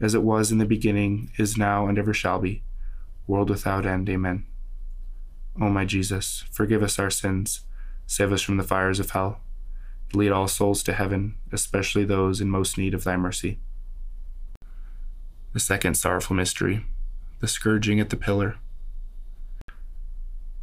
[0.00, 2.62] as it was in the beginning, is now, and ever shall be,
[3.26, 4.08] world without end.
[4.08, 4.44] Amen.
[5.60, 7.62] O my Jesus, forgive us our sins,
[8.06, 9.40] save us from the fires of hell,
[10.14, 13.58] lead all souls to heaven, especially those in most need of thy mercy.
[15.52, 16.84] The second sorrowful mystery,
[17.40, 18.56] the scourging at the pillar.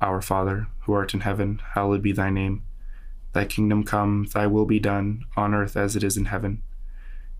[0.00, 2.62] Our Father, who art in heaven, hallowed be thy name.
[3.32, 6.62] Thy kingdom come, thy will be done, on earth as it is in heaven.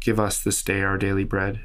[0.00, 1.64] Give us this day our daily bread,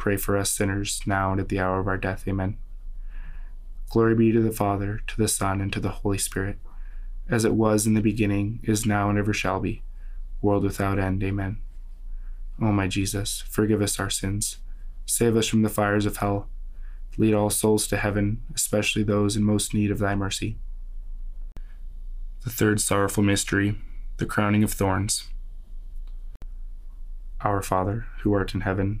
[0.00, 2.26] pray for us sinners, now and at the hour of our death.
[2.26, 2.58] Amen.
[3.90, 6.58] Glory be to the Father, to the Son, and to the Holy Spirit,
[7.28, 9.82] as it was in the beginning, is now, and ever shall be,
[10.40, 11.22] world without end.
[11.22, 11.58] Amen.
[12.60, 14.58] O my Jesus, forgive us our sins,
[15.06, 16.48] save us from the fires of hell,
[17.16, 20.56] lead all souls to heaven, especially those in most need of thy mercy.
[22.44, 23.76] The third sorrowful mystery,
[24.16, 25.28] the crowning of thorns.
[27.42, 29.00] Our Father, who art in heaven,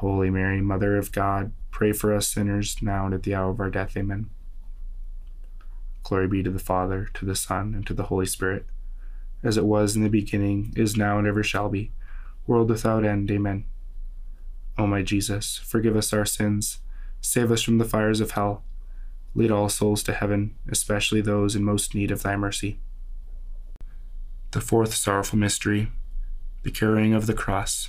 [0.00, 3.60] Holy Mary, Mother of God, pray for us sinners, now and at the hour of
[3.60, 3.96] our death.
[3.96, 4.28] Amen.
[6.02, 8.66] Glory be to the Father, to the Son, and to the Holy Spirit,
[9.42, 11.92] as it was in the beginning, is now, and ever shall be,
[12.46, 13.30] world without end.
[13.30, 13.64] Amen.
[14.76, 16.80] O my Jesus, forgive us our sins,
[17.22, 18.64] save us from the fires of hell,
[19.34, 22.78] lead all souls to heaven, especially those in most need of thy mercy.
[24.50, 25.90] The fourth sorrowful mystery,
[26.64, 27.88] the carrying of the cross.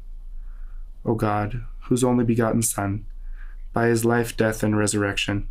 [1.05, 3.05] O God, whose only begotten Son,
[3.73, 5.47] by his life, death, and resurrection,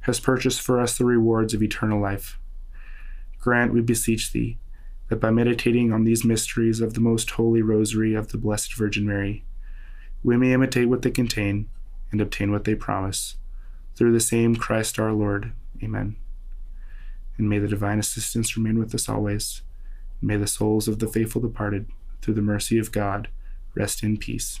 [0.00, 2.38] has purchased for us the rewards of eternal life,
[3.40, 4.58] grant, we beseech thee,
[5.08, 9.06] that by meditating on these mysteries of the most holy rosary of the Blessed Virgin
[9.06, 9.44] Mary,
[10.22, 11.68] we may imitate what they contain
[12.10, 13.36] and obtain what they promise.
[13.94, 15.52] Through the same Christ our Lord.
[15.82, 16.16] Amen.
[17.38, 19.62] And may the divine assistance remain with us always.
[20.20, 21.88] May the souls of the faithful departed,
[22.22, 23.28] through the mercy of God,
[23.74, 24.60] rest in peace.